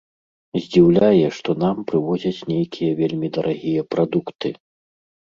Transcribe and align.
Здзіўляе, 0.61 1.25
што 1.39 1.49
нам 1.63 1.75
прывозяць 1.91 2.45
нейкія 2.51 2.95
вельмі 3.01 3.27
дарагія 3.35 3.81
прадукты. 3.97 4.49